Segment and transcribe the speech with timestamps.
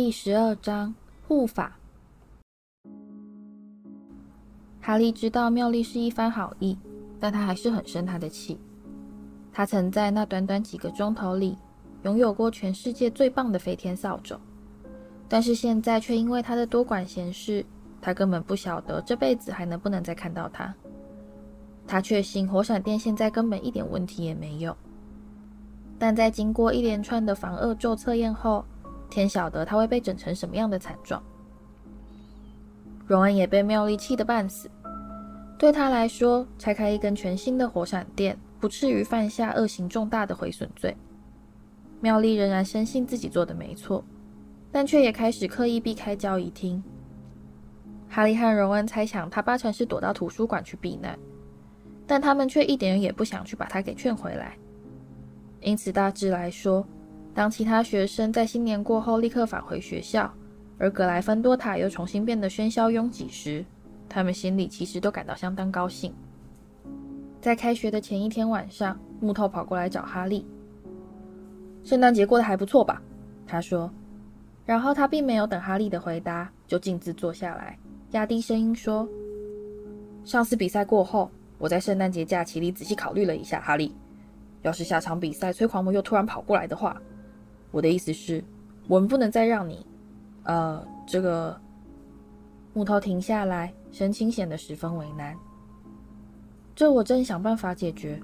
[0.00, 0.94] 第十二章
[1.26, 1.76] 护法。
[4.80, 6.78] 哈利知道妙丽是一番好意，
[7.18, 8.60] 但他还是很生她的气。
[9.52, 11.58] 他曾在那短短几个钟头里
[12.04, 14.38] 拥有过全世界最棒的飞天扫帚，
[15.28, 17.66] 但是现在却因为他的多管闲事，
[18.00, 20.72] 他根本不晓得这辈子还能不能再看到他。
[21.88, 24.76] 他确信火闪电现在根本一点问题也没有，
[25.98, 28.64] 但在经过一连串的防恶咒测验后，
[29.10, 31.22] 天晓得他会被整成什么样的惨状。
[33.06, 34.70] 荣恩也被妙丽气得半死。
[35.58, 40.96] 对他来说，拆开一根全新的火闪电，不至于犯下恶行重大的毁损罪。
[42.00, 44.04] 妙丽仍然深信自己做的没错，
[44.70, 46.80] 但却也开始刻意避开交易厅。
[48.08, 51.18] 哈利和荣恩猜想，他八成是躲到图书馆去避难，
[52.06, 54.56] 但他们却一点也不想去把他给劝回来。
[55.60, 56.86] 因此，大致来说，
[57.34, 60.32] 当其他学生在新年过后立刻返回学校，
[60.78, 63.64] 而格莱芬多塔又重新变得喧嚣拥挤时，
[64.08, 66.12] 他们心里其实都感到相当高兴。
[67.40, 70.44] 在开学的前一天晚上，木头跑过来找哈利。
[71.84, 73.00] 圣诞节过得还不错吧？
[73.46, 73.90] 他说。
[74.66, 77.78] 然后他并没有等哈利的回答，就径自坐下来，
[78.10, 79.08] 压低声音说
[80.26, 83.96] ：“上次比赛过后，我在圣诞节假期里仔细考虑了一下，哈利，
[84.60, 87.00] 要是下场比赛催狂魔又突然跑过来的话，
[87.70, 88.42] 我的意思是，
[88.86, 89.86] 我们不能再让你……
[90.44, 91.58] 呃，这个……”
[92.74, 93.72] 木头停下来。
[93.90, 95.34] 神情显得十分为难。
[96.76, 98.20] 这我正想办法解决。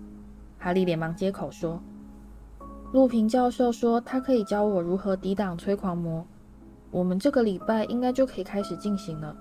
[0.58, 1.80] 哈利连忙接口说
[2.92, 6.24] ：“陆平教授说他可以教我如何抵挡催狂魔，
[6.90, 9.34] 我们这个礼拜应该就可以开始进行了。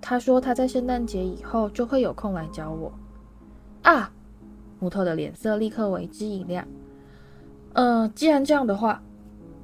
[0.00, 2.90] 他说他在圣诞节以后就会有空来教我。”
[3.84, 4.10] 啊！
[4.80, 6.66] 木头的脸色立刻为之一亮。
[7.74, 9.02] 嗯、呃，既然这样的话，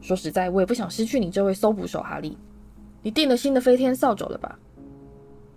[0.00, 2.36] 说实在，我也不想失去你这位搜捕手，哈利。
[3.02, 4.58] 你订了新的飞天扫帚了吧？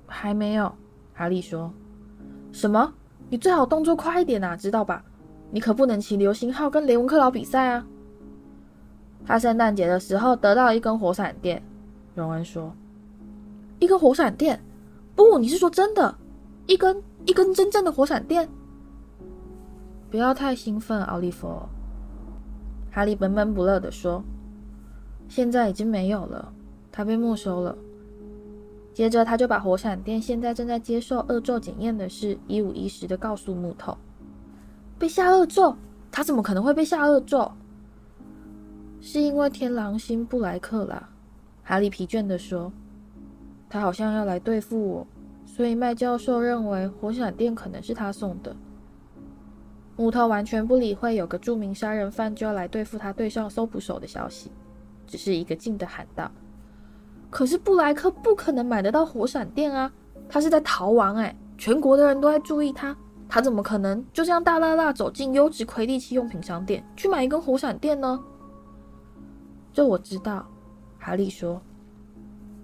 [0.06, 0.74] 还没有，
[1.14, 1.74] 哈利说。
[2.52, 2.94] 什么？
[3.30, 5.04] 你最好动作快一点啊，知道吧？
[5.50, 7.86] 你可不能骑流星号跟雷文克劳比赛啊。
[9.26, 11.64] 他圣诞节的时候得到一根火闪电，
[12.14, 12.76] 荣恩说。
[13.80, 14.62] 一根火闪电？
[15.16, 16.14] 不，你是说真的？
[16.68, 18.48] 一根一根真正的火闪电？
[20.12, 21.50] 不要太兴奋，奥利弗。
[22.92, 24.24] 哈利闷闷不乐地说。
[25.36, 26.54] 现在已经没有了，
[26.92, 27.76] 它被没收了。
[28.94, 33.98] 接着，他就把火闪电现在正在接受恶咒检验的事一五一十的告诉木头。
[35.00, 35.76] 被下恶咒？
[36.12, 37.52] 他怎么可能会被下恶咒？
[39.02, 41.10] 是因为天狼星布莱克啦。
[41.64, 42.72] 哈利疲倦地说。
[43.68, 45.08] 他好像要来对付我，
[45.48, 48.56] 所以麦教授认为火闪电可能是他送的。
[49.96, 54.52] 木头完全不理会有个著名杀人犯就要来对付他对上搜捕手的消息，
[55.14, 56.32] 只是一个劲的喊道。
[57.30, 59.92] 可是布莱克不可能买得到火闪电啊！
[60.28, 62.98] 他是在逃亡哎，全国的人都在注意他，
[63.30, 68.20] 他怎么可能就这样大剌剌走进优质魁地奇用品商店去买一根火闪电呢？
[69.72, 70.48] 这我知道，
[70.98, 71.62] 哈利说。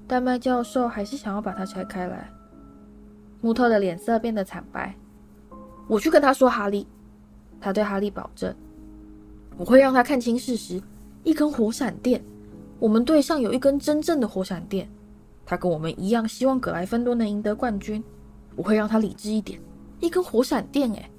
[0.08, 2.32] 但麦教授还是想要把它拆开来。
[3.42, 4.96] 穆特的脸色变得惨白。
[5.88, 6.88] 我去跟他说，哈利，
[7.62, 8.56] 他对哈利保证，
[9.56, 10.82] 我会让他看清事实，
[11.24, 12.24] 一根火闪电。
[12.79, 14.90] 我们队上有一根真正的火闪电，
[15.45, 18.03] 他跟我们一样，希望格莱芬多能赢得冠军。
[18.56, 19.59] 我会让他理智一点。
[20.00, 21.09] 一根火闪电，哎！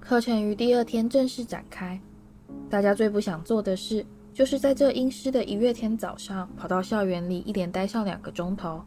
[0.00, 2.00] 课程于第二天正式展开。
[2.70, 8.82] 大家最不想做的事，就是在这阴湿的一月天早上，跑到校园里一连待上两个钟头。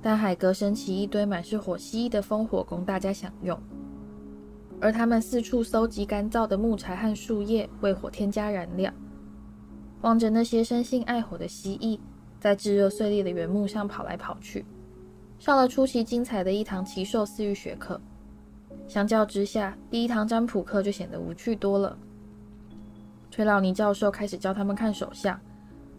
[0.00, 3.58] 但海格升起一堆满是火蜥蜴的烽火，供大家享用。
[4.80, 8.92] 而他们四处搜集干燥的木柴和树叶，为火添加燃料。
[10.02, 11.98] 望着那些生性爱火的蜥蜴，
[12.38, 14.64] 在炙热碎裂的原木上跑来跑去，
[15.38, 18.00] 上了出奇精彩的一堂奇兽饲育学课。
[18.86, 21.98] 相较之下，第一堂占卜课就显得无趣多了。
[23.30, 25.38] 崔老尼教授开始教他们看手相，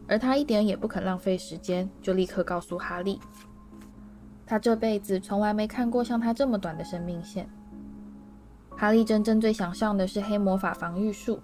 [0.07, 3.19] 而他一点也不肯浪费时间，就立刻告诉哈利，
[4.45, 7.47] 他这辈子从来没看过像他这么短的生命线。
[8.71, 11.39] 哈利真正最想上的是黑魔法防御术。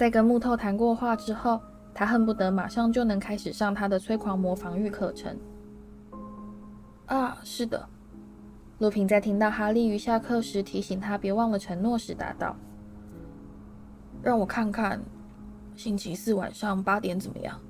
[0.00, 1.60] 在跟木头谈过话之后，
[1.92, 5.36] 他恨不得马上就能开始上他的催狂魔防御课程。
[7.04, 7.86] 啊，是的。
[8.78, 12.56] 路平在听到哈利于下课时提醒他别忘了承诺时答道
[14.24, 14.98] ：“让我看看，
[15.76, 17.60] 星期四晚上八点怎么样？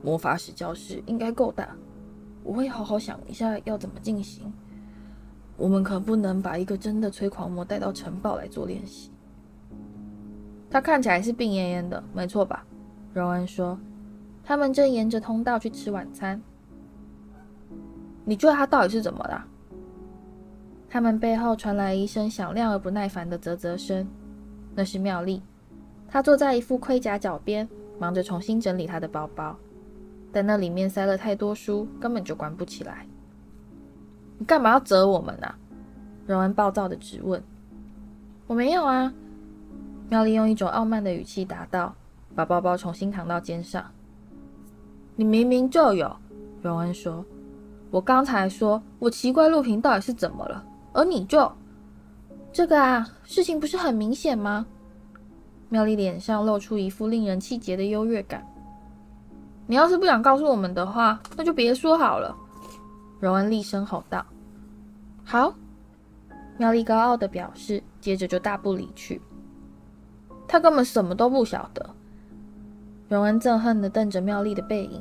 [0.00, 1.74] 魔法使教室应该够大，
[2.44, 4.52] 我会好好想一下要怎么进行。
[5.56, 9.10] 我们可不能把一个真的催狂魔带到城堡来做练习。”
[10.70, 12.64] 他看起来是病恹恹的，没错吧？
[13.14, 13.78] 荣恩说
[14.44, 16.40] ：“他们正沿着通道去吃晚餐。”
[18.24, 19.44] 你觉得他到底是怎么了？
[20.90, 24.06] 他们背后传来一声响亮而不耐烦的啧啧声，
[24.74, 25.42] 那是妙丽。
[26.08, 27.68] 她坐在一副盔甲脚边，
[27.98, 29.56] 忙着重新整理她的包包，
[30.32, 33.06] 但那里面塞了太多书，根本就关不起来。
[34.38, 35.54] 你干嘛要责我们呢？
[36.26, 37.42] 荣恩暴躁地质问。
[38.46, 39.12] 我没有啊，
[40.08, 41.94] 妙丽用一种傲慢的语气答道，
[42.34, 43.84] 把包包重新扛到肩上。
[45.16, 46.16] 你明明就有，
[46.62, 47.24] 荣恩说。
[47.90, 51.50] 我刚才说，我奇怪陆平到底是怎么了，而你就
[52.52, 54.66] 这个啊，事情不是很明显吗？
[55.68, 58.46] 妙丽脸上露出一副令人气结的优越感。
[59.66, 62.34] 你要是不想告诉我们的话，那就别说好了。
[63.20, 64.24] 荣恩厉声吼道。
[65.24, 65.52] 好，
[66.56, 69.20] 妙丽高傲地表示，接着就大步离去。
[70.48, 71.88] 他根本什么都不晓得。
[73.08, 75.00] 荣恩憎恨地瞪着妙丽的背影。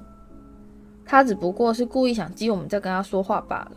[1.04, 3.72] 他只不过是故意想激我们再跟他说话罢了。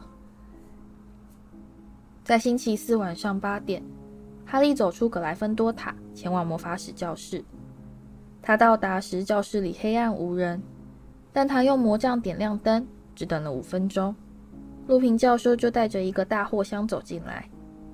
[2.25, 3.83] 在星期四晚上八点，
[4.45, 7.43] 哈利走出格莱芬多塔，前往魔法史教室。
[8.43, 10.61] 他到达时，教室里黑暗无人，
[11.33, 12.85] 但他用魔杖点亮灯，
[13.15, 14.15] 只等了五分钟，
[14.89, 17.49] 陆平教授就带着一个大货箱走进来，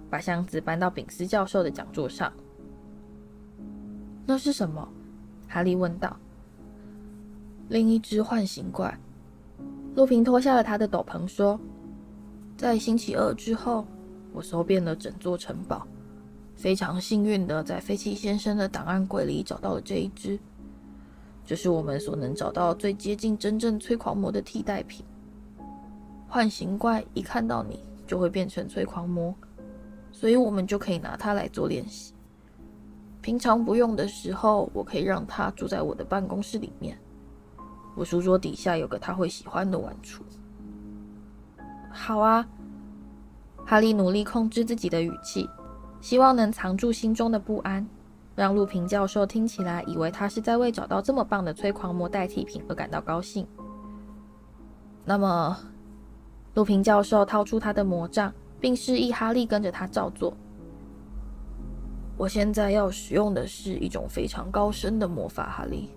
[0.08, 2.32] 把箱子搬到丙斯教授的讲桌上。
[4.26, 4.87] 那是什么？
[5.49, 6.17] 哈利问道。
[7.69, 8.99] 另一只幻形怪。
[9.94, 11.58] 陆平脱下了他的斗篷，说
[12.58, 13.87] ：“在星期二之后，
[14.32, 15.87] 我搜遍了整座城堡，
[16.55, 20.38] 非常幸运的在飞奇先生的档案柜里找到了这一只。
[21.46, 25.05] 这是我们所能找到最接近真正催狂魔的替代品。
[26.29, 29.32] 幻形怪一看到你就会变成催狂魔，
[30.11, 32.12] 所以我们就可以拿它来做练习。
[33.26, 36.96] 平常不用的时候，我可以让他住在我的办公室里面。”
[37.96, 40.23] 我书桌底下有个他会喜欢的玩处。
[41.90, 42.46] 好啊，
[43.64, 45.50] 哈利努力控制自己的语气，
[46.00, 47.84] 希望能藏住心中的不安，
[48.37, 53.44] 让陆平教授听起来以为他是在为找到这么棒的催狂魔代替品而感到高兴。
[55.05, 55.58] 那么，
[56.55, 60.32] 陆平教授掏出他的魔杖，并示意哈利跟着他照做。
[62.19, 65.91] 我现在要使用的是一种非常高深的魔法，哈利。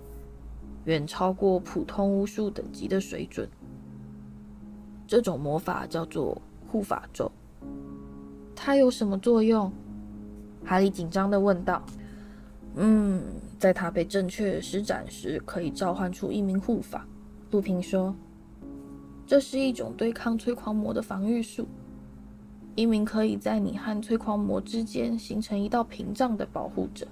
[0.85, 3.47] 远超过普通巫术等级的水准。
[5.07, 7.31] 这种魔法叫做护法咒。
[8.55, 9.71] 它有什么作用？
[10.65, 11.81] 哈利紧张地问道。
[12.75, 13.23] 嗯，
[13.57, 17.05] 在它被正确施展时，可以召唤出一名护法。
[17.51, 18.13] 陆平说
[19.25, 21.67] ：“这是一种对抗催狂魔的防御术，
[22.79, 27.05] 一名可以在你和催狂魔之间形成一道屏障的保护者。”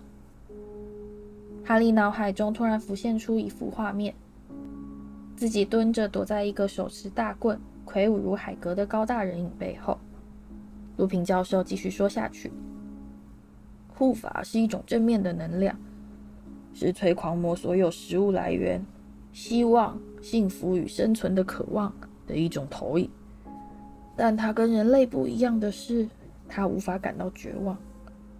[1.66, 4.14] 哈利脑海中突然浮现出一幅画面：
[5.36, 9.98] 自己蹲着躲在一个手持大棍、魁梧如海格的高大人影背后。
[10.96, 12.50] 卢平教授继续说下去
[13.94, 15.78] ：“护法是一种正面的能量，
[16.74, 18.82] 是催狂魔所有食物来源、
[19.34, 21.94] 希望、幸福与生存的渴望
[22.26, 23.10] 的一种投影。
[24.18, 26.10] 但他跟人类不一样的是，
[26.50, 27.78] 他无法感到绝望，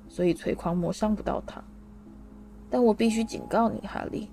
[0.10, 1.64] 所以催狂魔伤不到他。”
[2.70, 4.30] 但我必须警告你，哈利，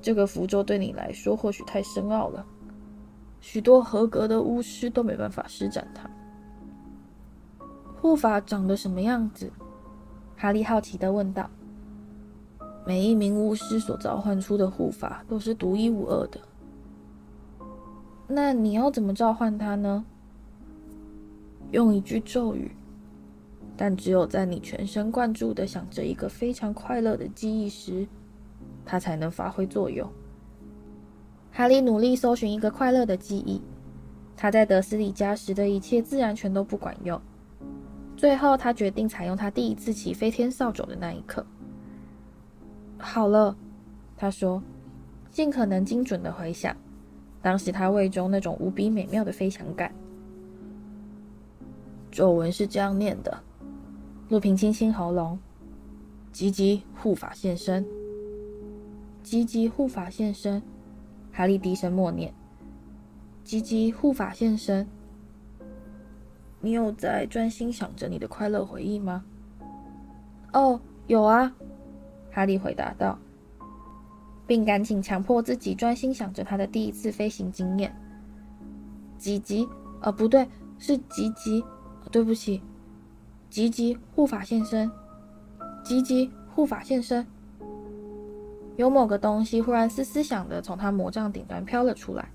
[0.00, 2.44] 这个符咒对你来说或许太深奥了，
[3.40, 6.10] 许多合格的巫师都没办法施展它。
[8.00, 9.52] 护法长得什么样子？
[10.36, 11.48] 哈利好奇地问道。
[12.84, 16.40] 每一名巫师所召唤出的护法都是独一无二的。
[18.26, 20.04] 那你要怎么召唤他呢？
[21.72, 22.70] 用一句咒语。
[23.76, 28.06] 但只有在你全神贯注地想着一个非常快乐的记忆时，
[28.84, 30.08] 它才能发挥作用。
[31.50, 33.60] 哈利努力搜寻一个快乐的记忆，
[34.36, 37.20] 他在德斯里家时的一切自然全都不管用。
[38.16, 41.44] 最后，他决定采用他第一次骑飞天扫帚的那一刻。
[42.98, 43.56] 好了，
[44.16, 44.62] 他说，
[45.30, 46.76] 尽可能精准地回想
[47.40, 49.92] 当时他胃中那种无比美妙的飞翔感。
[52.12, 53.42] 咒文是这样念的。
[54.28, 55.38] 陆平清清喉咙，
[56.30, 57.84] 吉吉护法现身。
[59.22, 60.62] 吉吉护法现身。
[61.32, 62.34] 哈利低声默念
[63.42, 64.86] ：“吉吉护法现身。”
[66.60, 69.24] 你有在专心想着你的快乐回忆吗？
[70.52, 71.54] 哦，有啊，
[72.30, 73.18] 哈利回答道，
[74.46, 77.96] 并赶紧强迫自己专心想着他的第一次飞行经验。
[79.16, 79.66] 吉吉，
[80.02, 80.46] 呃，不对，
[80.78, 81.64] 是吉吉，
[82.10, 82.62] 对不起。
[83.50, 84.90] 吉吉护法现身，
[85.84, 87.26] 吉吉护法现身。
[88.76, 92.30] 有某个东西忽然嘶嘶响的从他魔杖顶端飘了出来，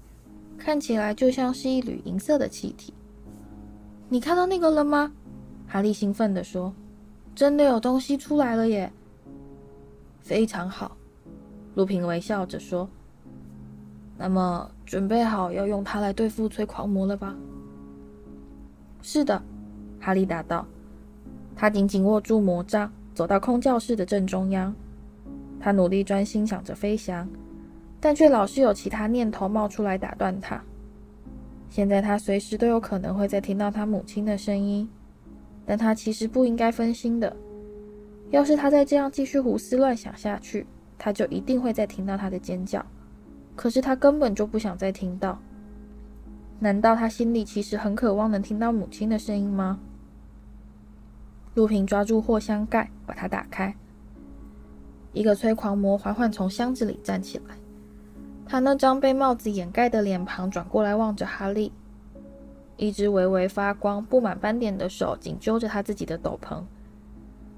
[0.59, 2.93] 看起来就像是一缕银色的气体。
[4.09, 5.11] 你看到那个了吗？
[5.67, 6.71] 哈利兴奋地说
[7.33, 8.93] ：“真的有东西出来了耶！”
[10.21, 10.95] 非常好，
[11.73, 12.87] 鲁平微笑着说
[14.17, 17.35] ：“那么，准备好要用它来对付催狂魔了吧
[19.01, 19.41] ？”“是的。”
[20.07, 20.65] 哈利答道。
[21.53, 24.73] 他紧紧握住魔杖，走到空教室的正中央。
[25.59, 27.27] 他努力专心想着飞翔，
[27.99, 30.63] 但却老是有其他念头冒出来打断他。
[31.69, 34.87] 现在他随时都有可能会再听到他母亲的声音，
[35.65, 37.35] 但他其实不应该分心的。
[38.29, 40.65] 要是他再这样继续胡思乱想下去，
[40.97, 42.85] 他就一定会再听到他的尖叫。
[43.57, 45.37] 可是他根本就不想再听到。
[46.59, 49.77] 难道他心里其实很渴望能听到母亲的声音吗？
[51.57, 53.75] 鲁平抓住货箱盖，把它打开。
[55.11, 57.55] 一个催狂魔缓缓从箱子里站起来，
[58.45, 61.71] 他那张被帽子掩盖的脸庞转过来望着哈利，
[62.75, 66.61] 一只微微发光、布满斑点的手紧揪着他自己的斗篷。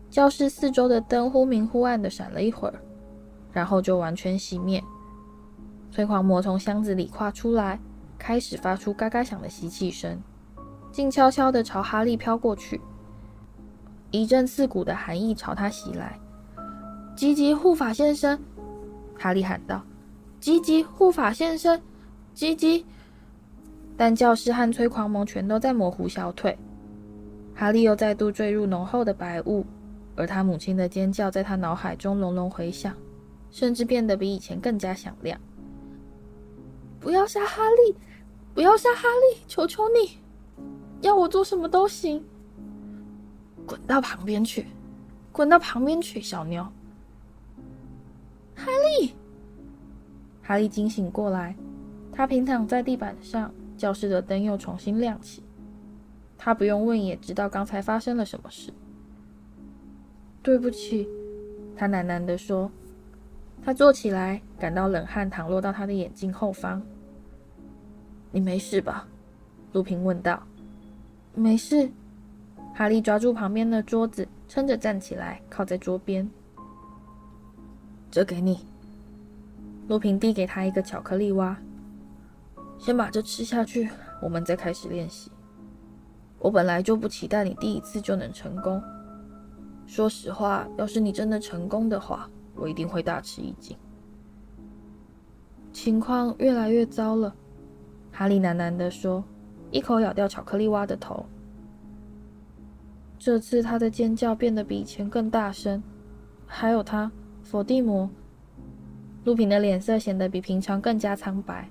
[0.10, 2.76] 教室四周的灯忽明忽暗的闪了一会儿，
[3.52, 4.82] 然后就完全熄灭。
[5.92, 7.78] 催狂魔从箱子里跨出来，
[8.18, 10.22] 开始发出嘎嘎响的吸气声，
[10.90, 12.80] 静悄悄地朝哈利飘过去。
[14.12, 16.20] 一阵刺骨的寒意朝他袭来。
[17.16, 18.40] “吉吉护法先生！”
[19.18, 19.84] 哈利喊道
[20.40, 21.80] ，“吉吉护法先生，
[22.34, 22.86] 吉吉！”
[23.98, 26.58] 但教室和催狂魔全都在模糊消退。
[27.54, 29.66] 哈利又再度坠入浓厚的白雾，
[30.16, 32.96] 而他母亲的尖叫在他脑海中隆隆回响，
[33.52, 35.38] 甚至变得比以前更加响亮。
[37.02, 37.96] “不要杀哈利！
[38.54, 39.38] 不要杀哈利！
[39.48, 40.18] 求求你，
[41.02, 42.24] 要我做什么都行。”
[43.70, 44.66] 滚到旁边去！
[45.32, 46.64] 滚到旁边去，小妞！
[48.56, 49.14] 哈利！
[50.42, 51.56] 哈利惊醒过来，
[52.12, 55.44] 他平躺在地板上，教室的灯又重新亮起。
[56.36, 58.74] 他不用问也知道刚才发生了什么事。
[60.42, 61.08] 对不起，
[61.78, 62.72] 他喃喃地说。
[63.64, 66.82] 他坐起来，感到冷汗淌落到他的眼睛后方。
[68.32, 69.08] 你没事吧？
[69.74, 70.42] 鲁平问道。
[71.36, 71.92] 没事。
[72.80, 76.26] 哈利抓住旁边的桌子，撑着站起来，靠在桌边。
[78.10, 78.60] 这给你。
[79.90, 81.58] 罗平递给他一个巧克力蛙。
[82.78, 83.90] 先把这吃下去，
[84.22, 85.30] 我们再开始练习。
[86.38, 88.82] 我本来就不期待你第一次就能成功。
[89.86, 93.76] 说实话，要是你真的成功的话，我一定会大吃一惊。
[95.74, 97.36] 情况越来越糟了，
[98.14, 99.22] 哈利喃喃地说，
[99.70, 101.26] 一口咬掉巧克力蛙的头。
[103.20, 105.84] 这次他的尖叫变得比以前更大声，
[106.48, 107.12] 还有他，
[107.44, 108.10] 伏地魔。
[109.26, 111.70] 鲁平的脸色显得比平常更加苍白。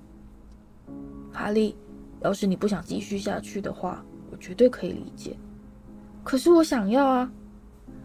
[1.33, 1.75] 哈利，
[2.21, 5.35] 要是你不想继续下去的话，我绝对可以理解。
[6.23, 7.31] 可是我想要啊！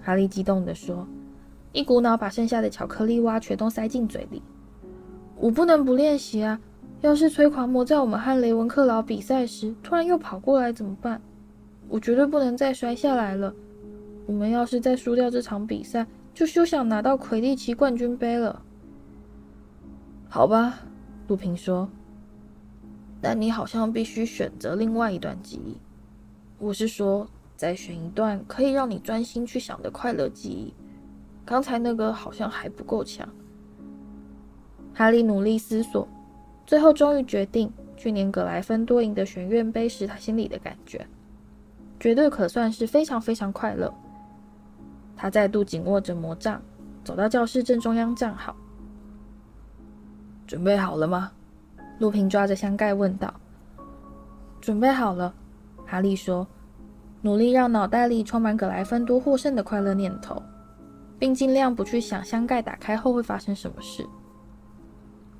[0.03, 1.07] 哈利激动地说，
[1.73, 4.43] 一股脑把剩下的巧克力蛙全都塞进嘴里。
[5.37, 6.59] 我不能不练习啊！
[7.03, 11.21] 要是催狂魔在我们和雷文克劳比赛时突然又跑过来怎么办？
[11.89, 13.55] 我绝对不能再摔下来了。
[14.27, 18.63] 我们要是再输掉这场比赛，就休想拿到魁地奇冠军杯了。
[20.29, 20.81] 好吧，
[21.29, 21.89] 鲁平说。
[23.21, 25.77] 但你好像必须选择另外一段记忆。
[26.59, 27.27] 我是说，
[27.57, 30.75] 再选一段可以让你专心去想的快乐记忆。
[31.45, 33.29] 刚才那个好像还不够强。
[34.93, 36.09] 哈利努力思索，
[36.67, 41.07] 最后终于决定，去年葛莱芬多赢得学院杯时他心里的感觉。
[42.05, 43.91] 绝对可算是非常非常快乐。
[45.17, 46.61] 他再度紧握着魔杖，
[47.03, 48.55] 走到教室正中央站好。
[50.47, 51.33] 准备好了吗？
[52.01, 53.33] 鲁平抓着箱盖问道。
[54.61, 55.35] 准备好了，
[55.87, 56.47] 哈利说，
[57.23, 60.43] 努力让脑袋里充满葛莱芬多获胜的快乐念头，
[61.19, 64.07] 并尽量不去想箱盖打开后会发生什么事。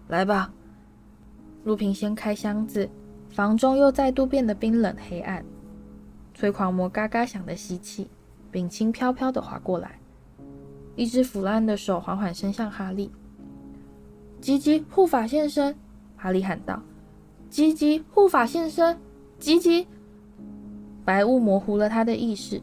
[0.09, 0.51] 来吧。
[1.65, 2.89] 鲁平掀开箱子，
[3.29, 5.45] 房中又再度变得冰冷黑暗。
[6.35, 8.09] 催狂魔嘎嘎响的吸气，
[8.51, 9.99] 并轻飘飘的滑过来。
[10.97, 13.11] 一只腐烂的手缓缓伸向哈利。
[14.41, 15.75] “吉吉护法现身！”
[16.17, 16.83] 哈利喊道
[17.49, 18.99] ，“吉吉护法现身！
[19.39, 19.87] 吉吉！”
[21.05, 22.61] 白雾模糊了他的意识，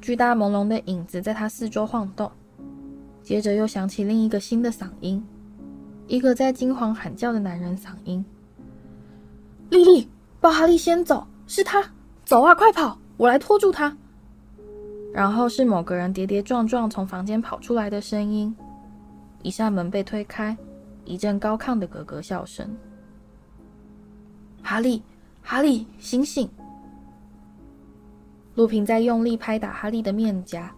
[0.00, 2.30] 巨大朦胧的影子在他四周晃动。
[3.22, 5.24] 接着又响起另一个新的嗓音，
[6.06, 8.24] 一个在惊惶喊叫的男人嗓音
[9.70, 10.08] ：“莉莉，
[10.40, 11.82] 抱哈利先走，是他。”
[12.24, 12.98] 走啊，快跑！
[13.16, 13.94] 我来拖住他。
[15.12, 18.54] 然后是某个人跌跌撞撞从房间跑出来的声音
[19.42, 20.56] ：“一扇门被推开，
[21.04, 22.68] 一阵高亢的咯咯笑声。
[24.62, 25.02] 哈利，
[25.42, 26.48] 哈利，醒醒！
[28.54, 30.72] 路平在用力拍打哈利的面颊。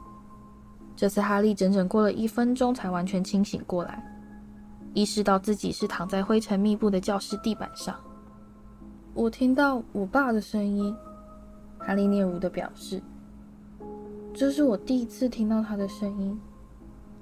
[0.97, 4.03] 这次哈利整整过了一分钟才完全清醒过来，
[4.95, 7.95] 意识到自己是躺在灰尘密布的教室地板上。
[9.15, 10.95] 我听到我爸的声音，
[11.87, 13.01] 哈利嗫嚅地表示
[14.35, 16.37] ：“这是我第一次听到他的声音。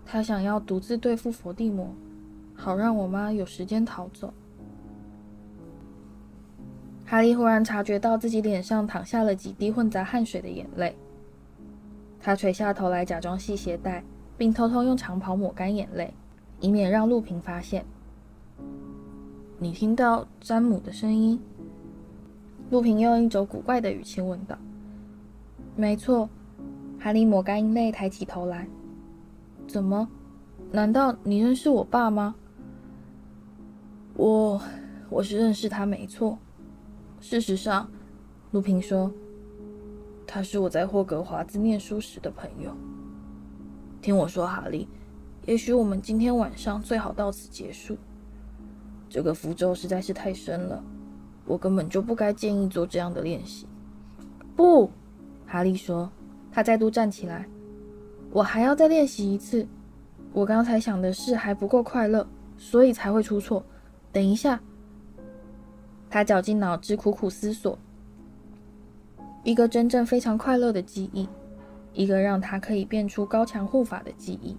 [0.07, 1.95] 他想要独自对付佛地魔，
[2.55, 4.33] 好让我妈有时间逃走。”
[7.05, 10.97] 哈利忽然察觉到自己脸上淌下了几滴混杂汗水的眼泪，
[12.19, 14.03] 他垂下头来假装系鞋带，
[14.39, 16.15] 并偷偷用长袍抹干眼泪，
[16.61, 17.85] 以免让露平发现。
[19.59, 21.39] 你听到詹姆的声音？
[22.71, 24.59] 陆平用一种古怪的语气问道。
[25.77, 26.29] 没错，
[26.99, 28.69] 哈利抹干眼泪，抬起头来。
[29.67, 30.09] 怎么？
[30.71, 32.35] 难道你认识我爸吗？
[34.17, 34.61] 我，
[35.09, 36.39] 我是认识他，没错。
[37.21, 37.89] 事实上，
[38.51, 39.13] 陆平说
[40.27, 42.75] ：“他是我在霍格华兹念书时的朋友。”
[44.03, 44.89] 听我说，哈利，
[45.47, 47.97] 也许我们今天晚上最好到此结束。
[49.09, 50.85] 这个符咒实在是太深了，
[51.47, 53.67] 我根本就不该建议做这样的练习。
[54.57, 54.91] 不，
[55.47, 56.11] 哈利说，
[56.53, 57.47] 他再度站起来
[58.31, 59.67] ：“我还要再练习一次。
[60.33, 63.65] 我刚才想的事还不够快乐，所以才会出错。
[64.13, 64.61] 等一下。”
[66.09, 67.77] 他绞尽脑汁，苦苦思索，
[69.43, 71.29] 一个真正非常快乐的记忆，
[71.93, 74.57] 一个让他可以变出高墙护法的记忆。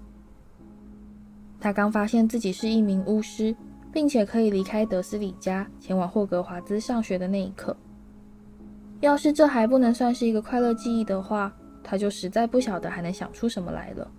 [1.61, 3.55] 他刚发现自己是一名巫师，
[3.95, 7.73] 并且可以离开德思礼家，前往霍格华兹上学的那一刻。
[8.99, 14.11] 要是这还不能算是一个快乐记忆的话，他就实在不晓得还能想出什么来了。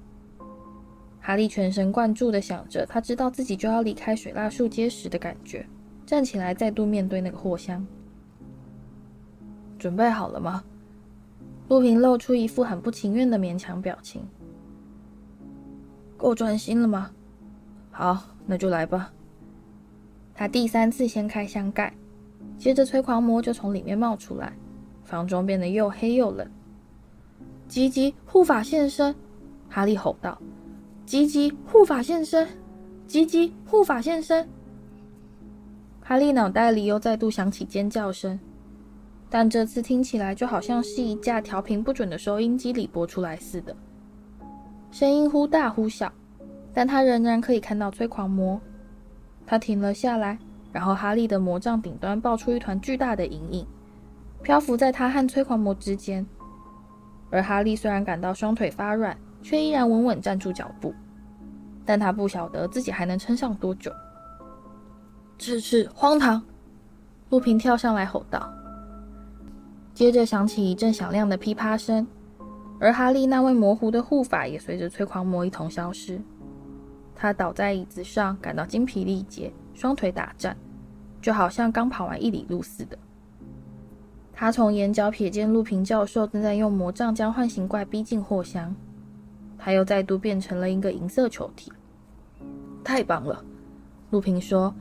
[1.20, 5.66] 哈利全神贯注地想着，他知道自己就要离开水蜡树街时的感觉。
[6.06, 7.86] 站起来，再度面对那个货箱。
[9.78, 10.64] 准备好了吗？
[11.68, 14.22] 路平露出一副很不情愿的勉强表情。
[16.16, 17.10] 够专心了吗？
[17.90, 19.12] 好，那就来吧。
[20.38, 21.90] 他第三次掀开箱盖，
[22.58, 24.52] 接着催狂魔就从里面冒出来，
[25.02, 26.46] 房中变得又黑又冷。
[27.66, 29.14] 吉吉护法现身！
[29.70, 30.38] 哈利吼道
[31.06, 32.46] ：“吉吉护法现身！
[33.06, 34.46] 吉吉护法现身！”
[36.02, 38.38] 哈利脑袋里又再度响起尖叫声，
[39.30, 43.74] 但这次听起来就好像是一架调频不准的收音机里播出来似的，
[44.90, 46.12] 声音忽大忽小，
[46.74, 48.60] 但他仍然可以看到催狂魔。
[49.46, 50.38] 他停了下来，
[50.72, 53.66] 然后哈利的魔杖顶端爆出一团巨大的阴影，
[54.42, 56.26] 漂浮在他和催狂魔之间。
[57.30, 60.94] 而哈利虽然感到双腿发软，却依然稳稳站住脚步，
[61.84, 63.92] 但他不晓得自己还能撑上多久。
[65.38, 66.42] 这是荒唐！
[67.30, 68.52] 陆平跳上来吼道。
[69.92, 72.06] 接着响起一阵响亮的噼啪声，
[72.78, 76.20] 而哈利那位模糊的护法也随着催狂魔一同消失。
[77.16, 80.56] 他倒在椅子上，感到精疲力竭，双腿打颤，
[81.20, 82.96] 就好像刚跑完一里路似的。
[84.32, 88.76] 他从眼角瞥见路平教授正在用魔杖将幻形怪逼进货箱，
[89.56, 91.72] 他又再度变成了一个银色球体。
[92.84, 93.42] 太棒了，
[94.10, 94.72] 路平说。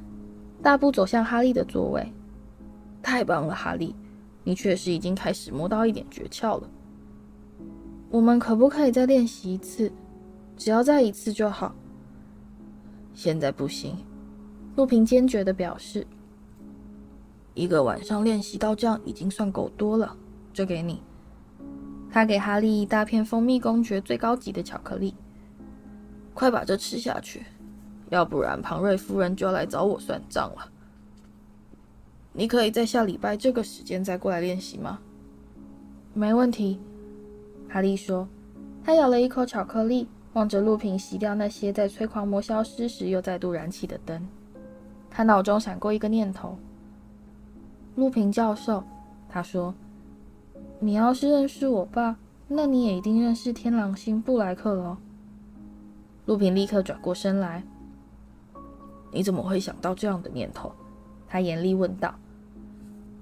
[0.61, 2.11] 大步走向哈利的座位。
[3.01, 3.95] 太棒了，哈利，
[4.43, 6.69] 你确实已经开始摸到一点诀窍了。
[8.09, 9.91] 我们可不可以再练习一次？
[10.57, 11.73] 只要再一次就好。
[13.15, 13.95] 现在不行，
[14.75, 16.05] 路平坚决地表示。
[17.53, 20.15] 一个晚上练习到这样已经算够多了，
[20.53, 21.01] 这给你。
[22.11, 25.15] 他给哈利一大片蜂蜜公爵最高级的巧克力。
[26.33, 27.45] 快把这吃下去。
[28.09, 30.69] 要不然，庞瑞夫人就要来找我算账了。
[32.33, 34.99] 你可以在下礼拜这个时间再过来练习吗？
[36.13, 36.79] 没问题，
[37.69, 38.27] 哈利说。
[38.83, 44.27] 他咬了一口巧克力，望着路平熄掉那些在催狂魔消失时又再度燃起的灯。
[45.09, 46.57] 他脑中闪过一个念头：
[47.95, 48.83] 路平教授，
[49.29, 49.73] 他说
[50.79, 52.17] ：“你要是认识我爸，
[52.49, 54.97] 那你也一定认识天狼星布莱克喽。”
[56.27, 57.63] 路平立刻转过身来。
[59.13, 60.69] 你怎么会想到这样的念头？
[61.29, 62.13] 他严厉问道。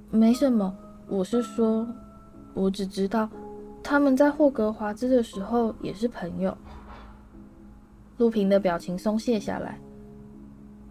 [0.10, 0.76] 没什么，
[1.08, 1.88] 我是说，
[2.56, 3.30] 我只知道
[3.84, 6.58] 他们在霍格华兹的时候也是朋友。
[8.18, 9.80] 陆平的表情松懈下来。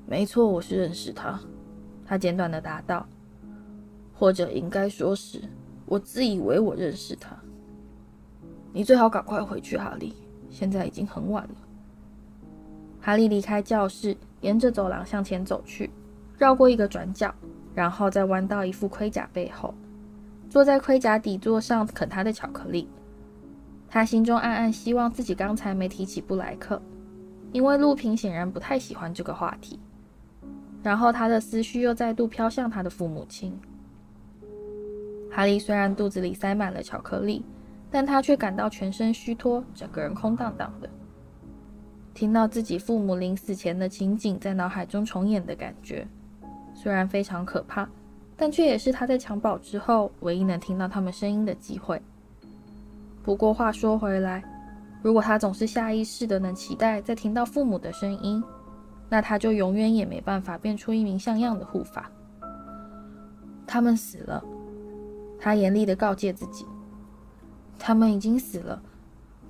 [0.07, 1.39] 没错，我是认识他。
[2.05, 3.07] 他简短的答道。
[4.15, 5.43] 或者应该说是，
[5.85, 7.37] 我自以为我认识他。
[8.73, 10.15] 你最好赶快回去，哈利，
[10.49, 11.55] 现在已经很晚了。
[13.01, 15.91] 哈利离开教室，沿着走廊向前走去，
[16.39, 17.35] 绕过一个转角，
[17.75, 19.75] 然后再弯到一副盔甲背后，
[20.49, 22.89] 坐在盔甲底座上啃他的巧克力。
[23.89, 26.81] 他心中暗暗希望自己刚才没提起布莱克，
[27.53, 29.79] 因为陆平显然不太喜欢这个话题。
[30.83, 33.57] 然后他的思绪又再度飘向他的父母亲。
[35.31, 37.45] 哈利虽然肚子里塞满了巧克力，
[37.91, 40.91] 但他却感到全身虚脱，整个人空荡荡的。
[42.13, 46.07] 听到自己父母临死前的情景在脑海中重演的感觉，
[46.75, 47.89] 虽然非常可怕，
[48.37, 52.03] 但却也是他在襁褓之后唯一能听到他们声音的机会。
[53.23, 54.43] 不过话说回来，
[55.03, 58.43] 如果他总是下意识的能期待再听到父母的声音，
[59.09, 62.11] 那他就永远也没办法变出一名像样的护法。
[63.67, 64.43] 他们死了，
[65.39, 66.65] 他严厉地告诫自己。
[67.79, 68.81] 他们已经死了，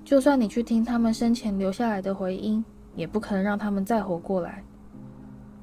[0.03, 4.63] 就算你去听他们生前留下来的回音，也不可能让他们再活过来。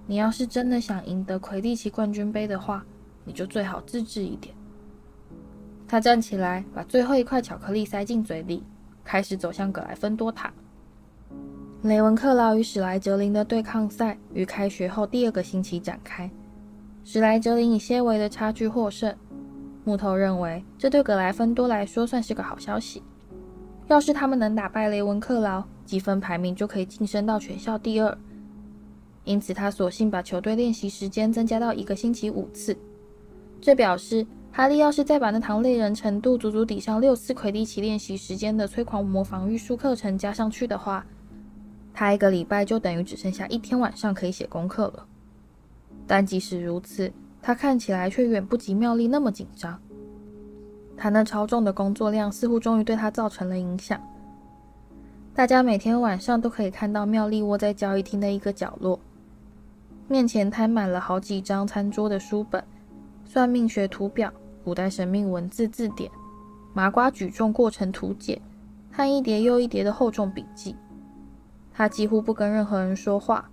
[0.06, 2.84] 你要是真的想赢得魁地奇冠军杯的话，
[3.24, 4.54] 你就最好自制一点。
[5.88, 8.62] 他站起来，把最后一块巧克力塞进嘴里，
[9.04, 10.52] 开始走向葛莱芬多塔。
[11.82, 16.30] 雷文克劳与史莱哲林的对抗赛于开学后第二个星期展开。
[17.04, 19.14] 史莱哲林以些微的差距获胜。
[19.82, 23.02] 木头认为这对葛莱芬多来说算是个好消息。
[23.88, 28.18] 要是他们能打败雷文克劳，积分排名就可以晋升到全校第二。
[29.24, 32.76] 因此，他索性把球队练习时间增加到一个星期五次。
[33.60, 41.06] 这表示哈利要是再把那堂累人程度足足抵上六次魁地奇练习时间的催狂魔防御术课程加上去的话，
[41.94, 45.06] 他一个礼拜就等于只剩下一天晚上可以写功课了。
[46.06, 49.80] 但即使如此，他看起来却远不及妙丽那么紧张。
[50.96, 53.98] 他那超重的工作量似乎终于对他造成了影响。
[55.32, 58.98] 大家每天晚上都可以看到妙丽窝在交易厅的一个角落，
[60.08, 62.62] 面前摊满了好几张餐桌的书本、
[63.32, 64.32] 算命学图表、
[64.64, 66.10] 古代神秘文字字典、
[66.74, 68.42] 麻瓜举重过程图解
[68.90, 70.74] 和一叠又一叠的厚重笔记。
[71.72, 73.48] 他几乎不跟任何人说话，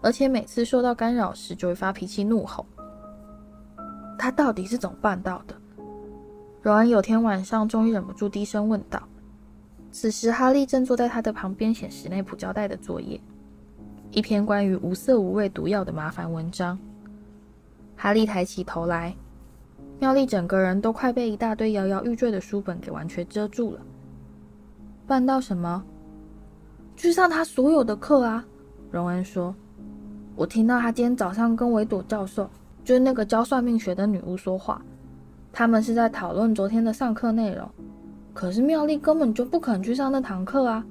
[0.00, 2.64] 而且每次受到干扰时就会发脾气怒吼。
[4.16, 5.56] 他到底是怎么办到的？
[6.62, 9.02] 荣恩有天晚上终于忍不住低声问道。
[9.90, 13.20] 此时，哈利正坐在他的旁边写史内普交代的作业，
[14.12, 16.78] 一篇关于无色无味毒药的麻烦文章。
[18.00, 19.12] 哈利抬起头来，
[19.98, 23.80] 妙丽整个人都快被一大堆摇摇欲坠的书本给完全遮住了。
[25.04, 25.82] 办到什么？
[26.96, 28.44] 去上他所有的课啊！
[28.92, 29.52] 荣恩说
[30.36, 32.48] ：“我听到他今天早上跟维朵教授，
[32.84, 34.80] 就是那个教算命学的女巫说话，
[35.52, 37.68] 他们是在讨论昨天的上课内容。
[38.32, 40.86] 可是妙丽根本就不肯去上那堂课啊，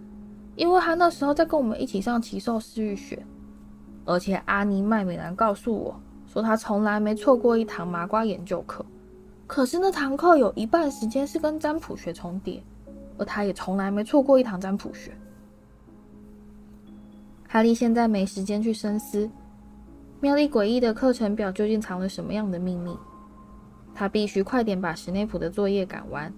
[0.58, 3.26] 因为她那时候在跟我们一起上奇兽饲育学，
[4.04, 5.98] 而且阿尼麦美兰告诉我
[6.38, 8.86] 说，他从来没错过一堂麻瓜研究课。
[9.48, 12.62] 可是那堂课有一半时间是跟占卜学重叠，
[13.18, 15.12] 而他也从来没错过一堂占卜学。”
[17.50, 19.28] 哈利现在没时间去深思，
[20.20, 22.96] 妙丽诡异的课程表究竟藏了什么样的秘密？
[23.96, 26.32] 他必须快点把史内普的作业赶完。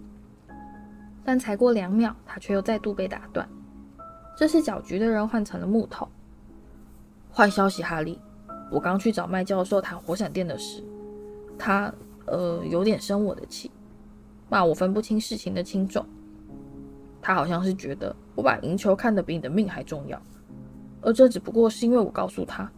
[1.26, 3.46] 但才过两秒，他却又再度被打断。
[4.38, 6.08] 这是搅局的人换成了木头。
[7.34, 8.18] 坏消息，哈利，
[8.72, 10.84] 我刚去找麦教授谈火闪电的事，
[11.58, 11.94] 他
[12.26, 13.72] 呃有点生我的气，
[14.50, 16.06] 骂我分不清事情的轻重。
[17.22, 20.22] 他好像是觉得我把赢球看得比你的命还重要。
[21.02, 22.70] 而这只不过是因为我告诉他，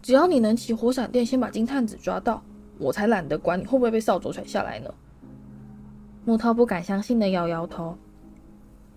[0.00, 2.42] 只要你能骑火闪电先把金探子抓到，
[2.78, 4.92] 我才懒得管你会不会被扫帚甩下来呢。
[6.24, 7.96] 木头不敢相信的摇摇头，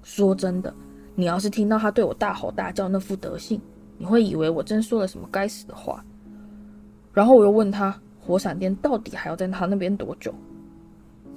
[0.03, 0.73] 说真的，
[1.15, 3.59] 你要是听到他对我大吼大叫那副德行，
[3.97, 6.05] 你会以为我真说了什么该死的话。
[7.15, 10.31] 然后我又问他，火闪电到底还要在他那边多久？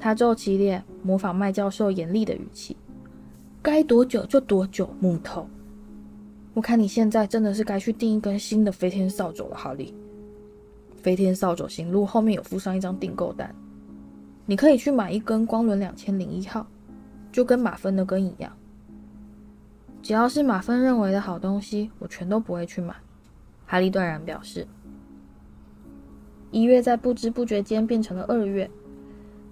[0.00, 2.76] 他皱起脸，模仿麦教授严厉的语气，
[3.62, 5.48] 该多久就多久，木头。
[6.54, 9.94] 我看你现在真的是该去订一根新的飞天扫帚了，哈利。
[10.96, 13.54] 飞天扫帚行路后面有附上一张订购单，
[14.46, 16.66] 你可以去买一根光轮两千零一号，
[17.30, 18.52] 就跟马芬那根一样。
[20.02, 22.96] 只要是马芬认为的好东西，我全都不会去买。
[23.64, 24.66] 哈利断然表示。
[26.50, 28.70] 一月在不知不觉间变成了二月，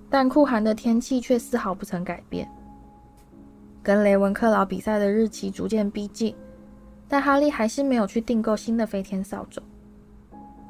[0.09, 2.49] 但酷寒的天气却丝毫不曾改变。
[3.83, 6.35] 跟雷文克劳比赛的日期逐渐逼近。
[7.09, 9.63] 但哈利还是没有去订购新的飞天扫帚。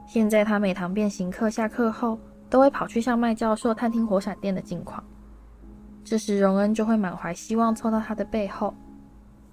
[0.06, 2.18] 现在他每堂变形课下课后，
[2.50, 5.02] 都会跑去向麦教授探听火闪电的近况。
[6.04, 8.74] 这时荣恩就会满怀希望凑到他的背后，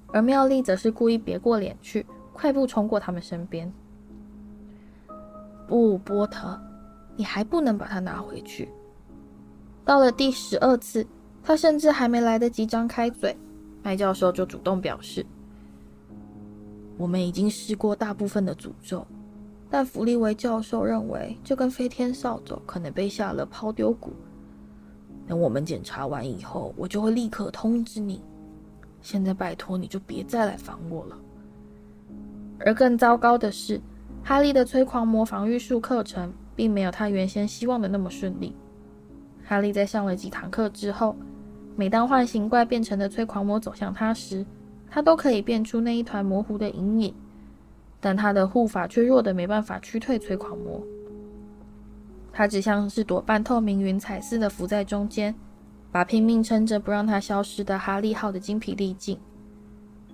[0.08, 3.72] 而妙丽则是故意别过脸去，快步冲过他们身边。
[5.68, 6.60] 不，波特，
[7.16, 8.70] 你还不能把它拿回去。
[9.86, 11.06] 到了第十二次，
[11.44, 13.36] 他甚至还没来得及张开嘴，
[13.82, 15.26] 麦教授就主动表示
[16.98, 19.06] ：“我们已经试过大部分的诅咒，
[19.70, 24.10] 但弗利维教授认为这根飞天扫帚可能被下了抛丢蛊。
[25.28, 28.22] 等我们检查完以后，我就会立刻通知你。
[29.02, 31.18] 现在拜托你就别再来烦我了。”
[32.66, 33.82] 而更糟糕的是，
[34.24, 38.56] 哈利的催狂魔防御术课程并没有他原先希望的那么顺利。
[39.44, 41.16] 哈利在上了几堂课之后，
[41.76, 44.46] 每当幻形怪变成的催狂魔走向他时，
[44.90, 47.14] 他都可以变出那一团模糊的阴影，
[48.00, 50.82] 但他的护法却弱得没办法驱退催狂魔。
[52.32, 55.36] 他只像是朵半透明云彩似的浮在中间，
[55.92, 59.20] 把拼命撑着不让他消失的哈利耗得精疲力尽。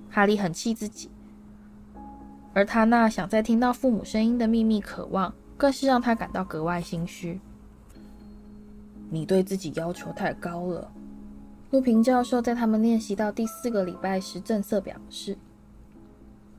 [0.10, 1.12] 哈利很气自己。
[2.54, 7.40] 而他那想再听到父母声音的秘密渴望，更是让他感到格外心虚。
[9.10, 10.92] 你对自己要求太高了，
[11.72, 15.38] 路平教授在他们练习到第四个礼拜时正色表示：“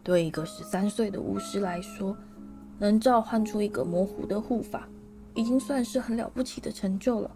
[0.02, 2.16] 对一个十三岁的巫师来说，
[2.78, 4.88] 能召唤出一个模糊的护法，
[5.34, 7.30] 已经算是很了不起的成就了。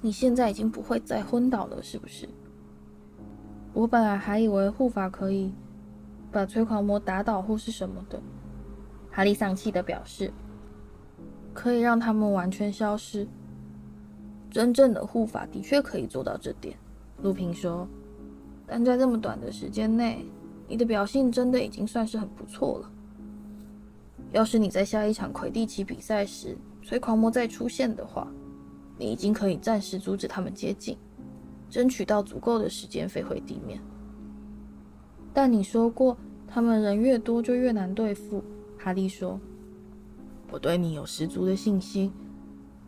[0.00, 2.28] 你现在已经不会再昏倒了，是不是？
[3.72, 5.52] 我本来还以为护法可以。”
[6.32, 8.20] 把催狂魔打倒或是什么的，
[9.10, 10.32] 哈利丧气的表示
[11.52, 13.28] ：“可以让他们完全消失。
[14.50, 16.76] 真正的护法的确可以做到这点。”
[17.22, 17.86] 路平说
[18.66, 20.24] ：“但在这么短的时间内，
[20.66, 22.90] 你的表现真的已经算是很不错了。
[24.32, 28.26] 要是你在下一场魁地奇比赛时，催狂魔再出现的话，
[28.98, 30.96] 你已经可以暂时阻止他们接近，
[31.68, 33.78] 争取到足够的时间飞回地面。”
[35.34, 36.16] 但你说过，
[36.46, 38.42] 他们人越多就越难对付。
[38.78, 39.40] 哈利说
[40.50, 42.12] ：“我对你有十足的信心。”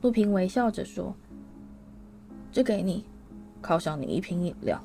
[0.02, 1.14] 路平微笑着说
[2.52, 3.04] ：“这给你，
[3.62, 4.78] 犒赏你一瓶饮料。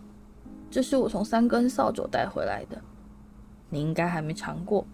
[0.71, 2.79] 这是我从三根扫帚带回来的，
[3.69, 4.85] 你应该还没尝过。”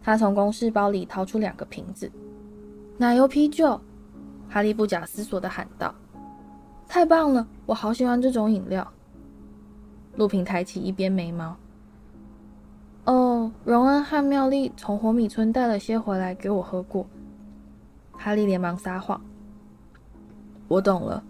[0.00, 2.10] 他从公事包里掏出两个瓶子，
[2.96, 3.78] 奶油啤酒。
[4.48, 5.94] 哈利不假思索地喊道
[6.88, 8.90] ：“太棒了，我好喜欢这种饮料。”
[10.18, 11.56] 路平抬起一边眉毛。
[13.04, 17.06] 哦，荣恩和妙丽从火米村带了些回来给我喝过。
[18.10, 19.20] 哈利连忙撒谎。
[20.66, 21.22] 我懂了，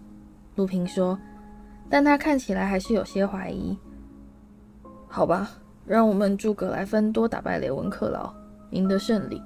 [0.55, 1.19] 路平说，
[1.87, 3.77] 但他看起来还是有些怀疑。
[5.07, 5.51] 好吧，
[5.85, 8.33] 让我们祝格莱芬多打败雷文克劳，
[8.71, 9.39] 赢得胜利。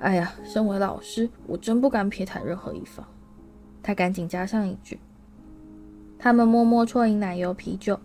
[0.00, 3.06] 哎呀，身为老师，我真不敢撇谈任何一方。
[3.84, 4.98] 他赶紧加上一句。
[6.18, 7.96] 他们默默啜饮奶油啤酒。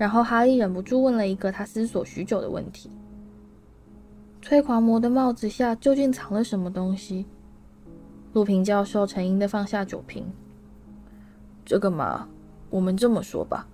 [0.00, 2.88] 然后哈利忍不住问了一个他思索许久的问题
[4.40, 7.26] ：“催狂魔的帽子下究竟藏了什么东西？”
[8.32, 10.24] 路平教授沉吟地放下酒瓶
[11.66, 12.26] ：“这个嘛，
[12.70, 13.68] 我们这么说吧，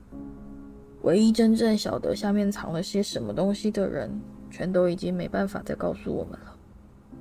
[1.03, 4.11] 唯一真正晓得下面藏了些什么东西的人，
[4.51, 6.57] 全都已经没办法再告诉我们了。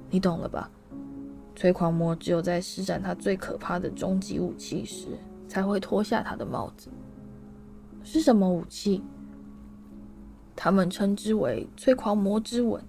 [0.10, 0.68] 你懂了吧？
[1.56, 5.10] 催狂魔只有在施展他最可怕的终极武器时，
[5.48, 6.90] 才会脱下他的帽子。”
[8.06, 9.04] 是什么武器？
[10.56, 12.82] 他们称之为“催狂魔之吻”。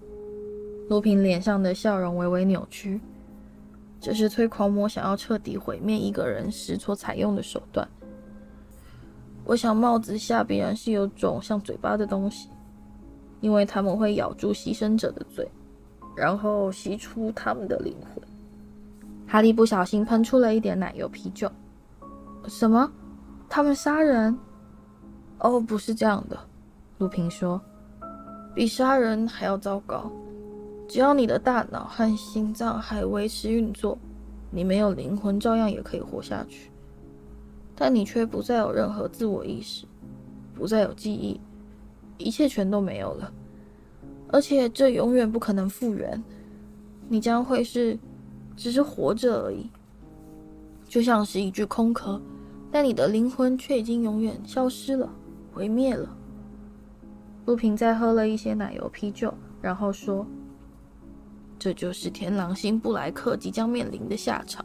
[0.89, 3.01] 罗平脸上的笑容微微扭曲。
[3.99, 7.89] 这是催狂魔想要彻底毁灭一个人时所采用的手段。
[9.45, 12.51] 我想帽子下必然是有种像嘴巴的东西，
[13.41, 15.49] 因为他们会咬住牺牲者的嘴，
[16.15, 18.23] 然后吸出他们的灵魂。
[19.27, 21.51] 哈利不小心喷出了一点奶油啤酒。
[22.47, 22.89] 什么？
[23.49, 24.37] 他们杀人？
[25.47, 26.37] 哦，不是这样的，
[26.99, 27.61] 陆平说，
[28.53, 30.11] 比杀人还要糟糕。
[30.89, 33.97] 只要你的大脑和心脏还维持运作，
[34.51, 36.71] 你没有灵魂照样也可以活下去，
[37.77, 39.87] 但你却不再有任何自我意识，
[40.53, 41.41] 不再有记忆，
[42.19, 43.33] 一切全都没有了，
[44.29, 46.21] 而且这永远不可能复原。
[47.09, 47.97] 你将会是
[48.57, 49.71] 只是活着而已，
[50.89, 52.21] 就像是一具空壳，
[52.71, 55.09] 但你的灵魂却已经永远消失了。
[55.57, 56.07] 毁灭了。
[57.47, 60.27] 陆平再喝了一些奶油啤酒，然后说
[61.59, 64.63] ：“这就是天狼星布莱克即将面临的下场。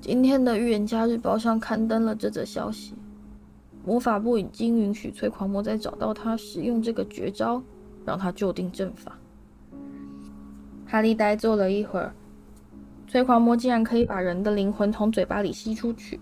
[0.00, 2.94] 今天的预言家日报上刊登了这则消息。
[3.84, 7.60] 魔法部已经允许催狂魔在找到他时用这个绝招，
[8.04, 9.18] 让他就地阵法。”
[10.86, 12.14] 哈利呆坐了一会儿，
[13.08, 16.20] 催狂魔竟然可以把人的灵魂从嘴巴里吸出去，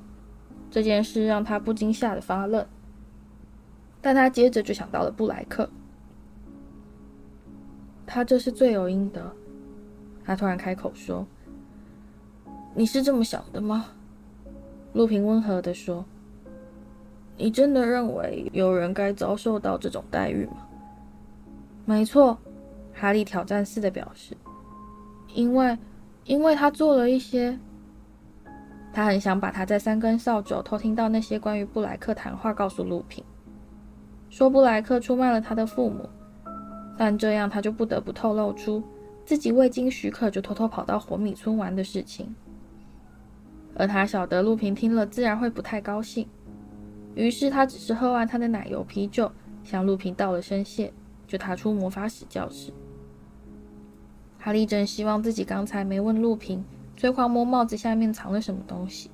[0.70, 2.64] 这件事让他不禁吓得发愣。
[4.04, 5.66] 但他接着就想到了布莱克。
[8.04, 9.32] 他这是罪有应得。
[10.22, 11.26] 他突然开口说
[12.76, 13.86] ：“你是这么想的吗？”
[14.92, 16.04] 陆平温和地说
[17.38, 20.68] ：“你真的认为有人该遭受到这种待遇吗
[21.86, 22.36] ？”“没错。”
[22.92, 24.36] 哈利挑战似的表示
[25.34, 25.78] ：“因为，
[26.26, 27.58] 因为他做了一些……
[28.92, 33.24] 他很想把他在三根扫帚偷听到那些关于布莱克谈话告诉陆平，
[34.34, 36.10] 说布莱克出卖了他的父母。”
[36.98, 38.82] 但这样，他就不得不透露出
[39.24, 42.34] 自己未经许可就偷偷跑到火米村玩的事情。
[43.76, 46.26] 而他晓得陆平听了自然会不太高兴，
[47.14, 49.30] 于是他只是喝完他的奶油啤酒，
[49.62, 50.92] 向陆平道了声谢，
[51.28, 52.72] 就踏出魔法使教室。
[54.40, 56.64] 哈利真希望自己刚才没问陆平
[56.96, 59.10] 催狂魔帽子下面藏了什么东西，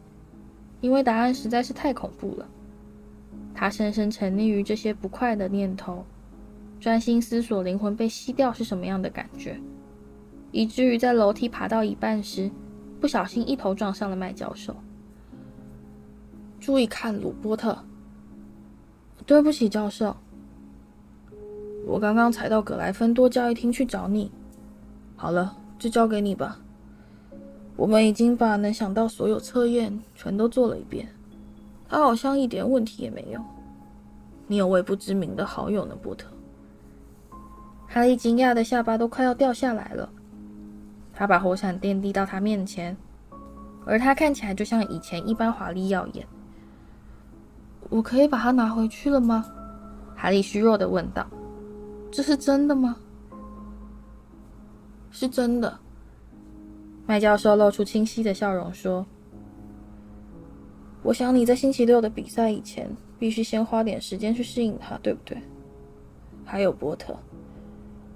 [0.80, 2.46] 因为答案实在是太恐怖了。
[3.54, 6.04] 他深深沉溺于这些不快的念头。
[6.78, 9.60] 专心思索灵魂被吸掉是什么样的感觉，
[10.50, 12.50] 以至于在楼梯爬到一半时，
[12.98, 14.74] 不小心一头撞上了麦教授。
[16.58, 17.84] 注意看，鲁波特。
[19.26, 20.16] 对不起，教授。
[21.86, 24.30] 我刚刚才到葛莱芬多教育厅去找你。
[25.16, 26.58] 好了，就交给你吧。
[27.76, 31.08] 我们已经把能想到所有测验全都做了一遍，
[31.90, 33.40] 他好像一点问题也没有。
[34.46, 36.28] 你有位不知名的好友呢，波特。
[37.88, 40.08] 哈利惊讶的下巴都快要掉下来了。
[41.12, 42.96] 他把火闪电递到他面前，
[43.84, 46.24] 而他看起来就像以前一般华丽耀眼。
[47.88, 49.44] 我可以把它拿回去了吗？
[50.16, 51.26] 哈利虚弱的问道。
[52.12, 52.96] 这是真的吗？
[55.10, 55.76] 是真的。
[57.06, 59.04] 麦教授露出清晰的笑容说
[61.02, 65.36] ：“我想你在星期六的比赛以前，必须先花点时间去适应它，对不对？
[66.44, 67.16] 还有波特。”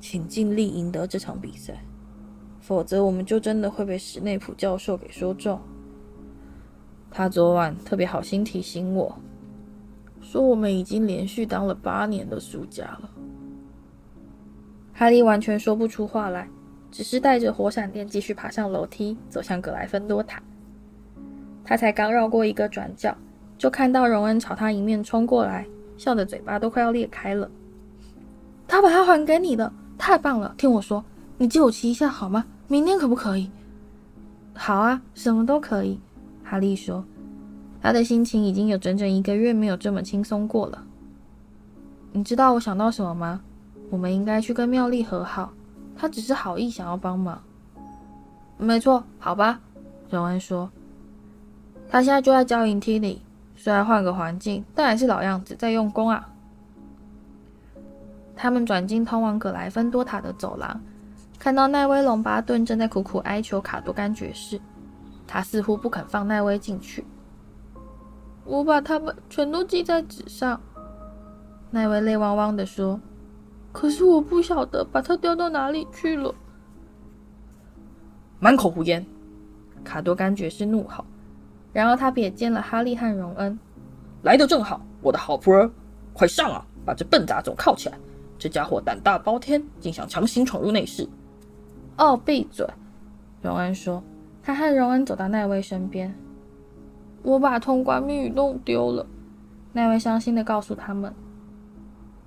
[0.00, 1.82] 请尽力赢得这场比赛，
[2.60, 5.58] 否则我们就真的会被史内普教授给说中。
[7.10, 9.16] 他昨晚特别好心提醒我，
[10.20, 13.10] 说我们已经连续当了八年的输家了。
[14.92, 16.46] 哈利完全说不出话来，
[16.90, 20.42] 只是带着火闪电继续爬上楼梯，走向格莱芬多塔。
[21.64, 23.16] 他才刚绕过一个转角，
[23.56, 27.50] 就看到荣恩朝他迎面冲过来，笑得嘴巴都快要裂开了。
[28.68, 29.72] 他把它还给你的。
[29.96, 30.52] 太棒了！
[30.58, 31.02] 听我说，
[31.38, 32.44] 你借我骑一下好吗？
[32.66, 33.48] 明天可不可以？
[34.52, 36.00] 好啊，什么都可以。
[36.42, 37.04] 哈利说，
[37.80, 40.84] 他的心情已经有整整一个月没有这么轻松过了。
[42.12, 43.40] 你知道我想到什么吗？
[43.88, 45.52] 我们应该去跟妙丽和好。
[45.96, 47.40] 他只是好意想要帮忙。
[48.58, 49.60] 没错，好吧。
[50.10, 50.68] 荣恩说，
[51.88, 53.22] 他现在就在交谊厅里，
[53.56, 56.28] 虽然换个环境，但还是老样子，在用功啊。
[58.36, 60.80] 他们转进通往葛莱芬多塔的走廊，
[61.38, 64.60] 看到奈威·隆巴顿正在苦苦哀求卡多甘爵士，
[65.26, 67.04] 他似乎不肯放奈威进去。
[68.44, 70.60] 我把他们全都记在纸上，
[71.70, 73.00] 奈威泪汪汪地说
[73.72, 76.34] ：“可是我不晓得把它丢到哪里去了。”
[78.40, 79.06] 满口胡言！
[79.84, 81.04] 卡多甘爵士怒吼，
[81.74, 83.58] 然后他瞥见了哈利和荣恩，
[84.22, 85.70] 来的正好，我的好仆人，
[86.14, 87.98] 快上啊，把这笨杂种铐起来！
[88.38, 91.08] 这家伙胆大包天，竟想强行闯入内室。
[91.98, 92.66] 哦，闭嘴！
[93.42, 94.02] 荣恩说。
[94.42, 96.14] 他和荣恩走到奈威身边。
[97.22, 99.06] 我把通关密语弄丢了。
[99.72, 101.12] 奈威伤心的告诉他们。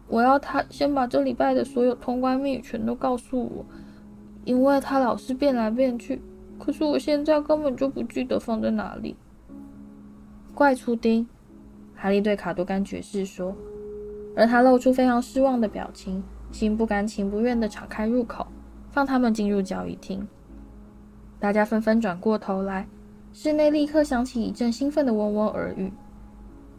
[0.07, 3.65] 我要他先把这礼拜的所有通关密语全都告诉我，
[4.45, 6.21] 因为他老是变来变去。
[6.57, 9.15] 可是我现在根本就不记得放在哪里。
[10.58, 11.23] 怪粗丁，
[11.95, 13.55] 哈利对卡多甘爵士说。
[14.35, 18.47] 而他露出非常失望的表情，心不甘情不愿地敞开入口，
[18.89, 20.27] 放他们进入交易厅。
[21.39, 22.87] 大家纷纷转过头来，
[23.33, 25.93] 室内立刻响起一阵兴奋的嗡嗡耳语。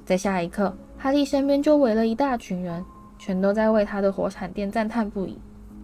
[0.04, 2.84] 在下一刻，哈利身边就围了一大群人，
[3.16, 5.38] 全都在为他的火产店赞叹不已。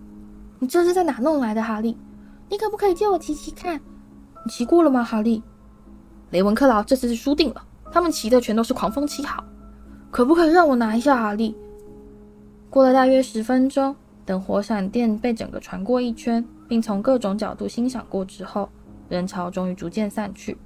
[0.58, 1.96] “你这是在哪弄来的，哈利？
[2.50, 3.80] 你可不可以借我骑骑看？
[4.44, 5.40] 你骑过了吗，哈利？”
[6.30, 7.64] 雷文克劳这次是输定了，
[7.94, 9.44] 他们骑的全都是狂风七号。
[10.10, 11.54] 可不可以让我拿一下，哈利？
[12.68, 13.94] 过了大约十分钟，
[14.26, 18.68] 等火闪电被整个传过一圈，并从各种角度欣赏过之后，
[19.08, 20.58] 人潮终于逐渐散去，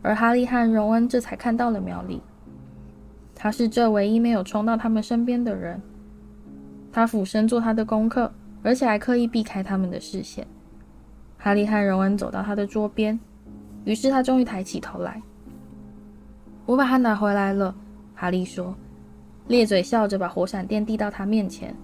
[0.00, 2.22] 而哈利和荣恩这才看到了苗丽。
[3.34, 5.82] 他是这唯一没有冲到他们身边的人。
[6.92, 8.30] 他俯身做他的功课，
[8.62, 10.46] 而且还刻意避开他们的视线。
[11.36, 13.18] 哈利和荣恩走到他的桌边，
[13.84, 15.20] 于是他终于抬起头来。
[16.66, 17.74] 我把它拿回来了，
[18.14, 18.74] 哈利说。
[19.48, 21.76] 咧嘴笑着把火闪电递到他面前。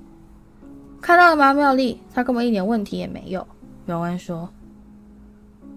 [1.01, 2.01] 看到了吗，妙丽？
[2.15, 3.47] 他根本一点问题也没有。
[3.85, 4.49] 荣恩说：“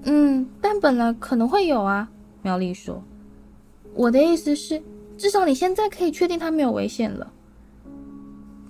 [0.03, 2.09] 嗯，但本来可能会有啊。”
[2.41, 3.03] 妙丽说
[3.95, 4.81] ：“我的意思是，
[5.17, 7.31] 至少你现在可以确定他没有危险了。”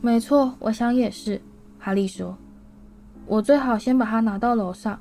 [0.01, 1.39] 没错，我想也是。
[1.79, 2.35] 哈利说
[3.27, 4.99] ：“我最好先把它拿到楼上。”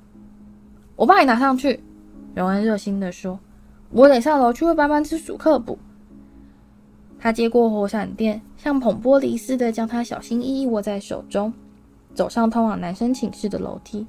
[0.97, 1.83] 我帮你拿上去。
[2.35, 3.39] 荣恩热心地说
[3.93, 5.78] ：“我得上楼去为斑斑吃鼠克卜。”
[7.20, 11.53] 他接过火闪电，像捧玻璃似的将它小心翼翼握在手中，
[12.14, 14.05] 走上通往男生寝室的楼梯。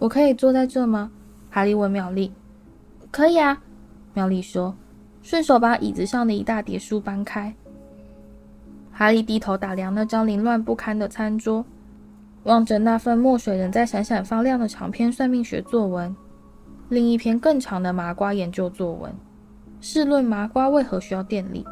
[0.00, 1.10] 我可以坐在这吗？
[1.50, 2.32] 哈利问妙丽。
[3.12, 3.62] 可以啊，
[4.12, 4.74] 妙丽说，
[5.22, 7.54] 顺手把椅子上的一大叠书搬开。
[8.92, 11.64] 哈利低头打量那张凌乱不堪的餐桌，
[12.42, 16.14] 望着那份墨水仍在闪闪发亮的长篇算命学作文，
[16.88, 19.12] 另一篇更长的麻瓜研究作文。
[19.80, 21.64] 试论麻瓜为何需要电力？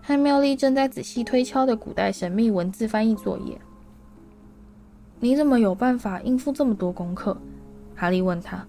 [0.00, 3.60] 和妙丽正在仔细推敲的古代神秘文字翻译作业。
[5.20, 7.36] 你怎么有办法应付这么多功课？
[7.94, 8.64] 哈利问他。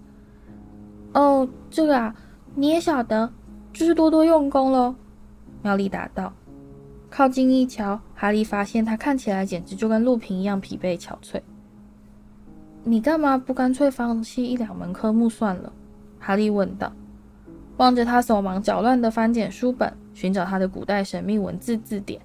[1.14, 2.16] 哦，这个啊，
[2.56, 3.32] 你也晓得，
[3.72, 4.96] 就是多多用功喽。
[5.62, 6.34] 妙丽答道。
[7.10, 11.42] 靠近一瞧，哈利发现他看起来简直就跟陆平一样疲惫憔悴。
[12.90, 15.72] 你干嘛不干脆放弃一两门科目算了？
[16.20, 16.92] 哈利问道。
[17.78, 22.20] 望着他手忙脚乱地翻检书本，寻找他的古代神秘文字字典。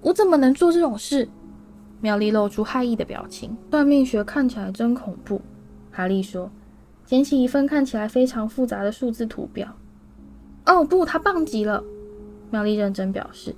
[0.00, 1.28] 我怎么能做这种事？
[2.00, 3.54] 妙丽露出害意的表情。
[3.70, 5.42] 算命学看起来真恐怖，
[5.92, 6.50] 哈利说，
[7.04, 9.68] 捡起一份看起来非常复杂的数字图表。
[10.64, 11.84] 哦不，它棒极了，
[12.50, 13.54] 妙丽认真表示，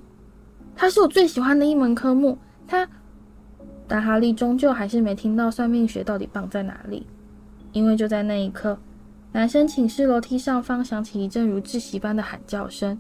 [0.74, 2.36] 它是我最喜欢的一门科目。
[2.66, 2.88] 它，
[3.93, 7.07] 但哈利终究还是没听到算命学到底棒在哪里，
[7.72, 8.78] 因为就在那一刻。
[9.32, 12.99] 男生寝室楼梯上方响起一阵如窒息般的喊叫声，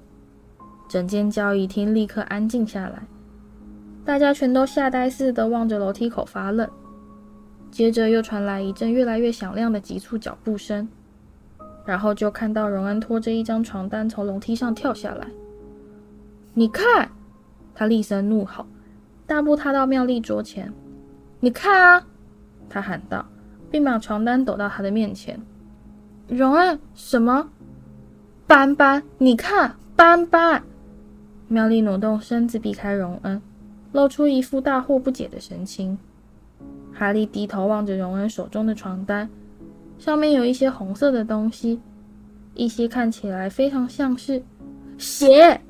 [0.90, 3.04] 整间交易厅立刻安静下来，
[4.04, 6.68] 大家全都吓呆似的望着楼梯口发愣。
[7.70, 10.86] 接着又传来一阵越来越响亮的急促脚步声，
[11.86, 15.26] 然后就看到荣恩拖着一张床单从楼梯上跳下来。
[16.52, 17.10] 你看，
[17.74, 18.66] 他厉声怒吼，
[19.26, 20.70] 大步踏到妙丽桌前。
[21.44, 22.06] 你看啊，
[22.68, 23.26] 他喊道，
[23.68, 25.40] 并把床单抖到他的面前。
[26.28, 27.48] 荣恩，什么？
[28.46, 30.62] 斑斑，你看，斑斑！
[31.48, 33.42] 妙丽挪动身子避开荣恩，
[33.90, 35.98] 露出一副大惑不解的神情。
[36.94, 39.28] 哈利低头望着荣恩手中的床单，
[39.98, 41.80] 上面有一些红色的东西，
[42.54, 44.40] 一些看起来非常像是
[44.96, 45.60] 血。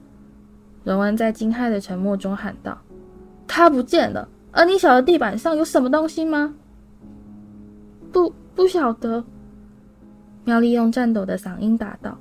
[0.84, 2.78] 荣恩在惊骇的沉默中喊道
[3.48, 4.28] ：“它不见了！
[4.52, 6.54] 而你晓得地板上有什么东西吗
[8.12, 9.24] ？”“不，不晓得。”
[10.44, 12.18] 妙丽用颤抖的嗓音答道：“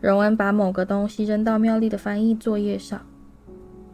[0.00, 3.00] 荣恩把某个东西扔到妙丽的翻译作业上。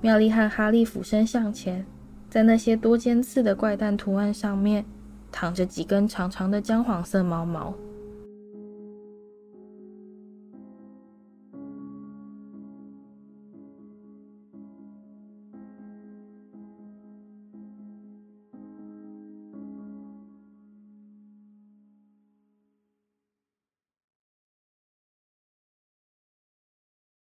[0.01, 1.85] 妙丽和哈利俯身向前，
[2.29, 4.85] 在那些多尖刺的怪诞图案上面，
[5.31, 7.75] 躺着几根长长的姜黄色毛毛。”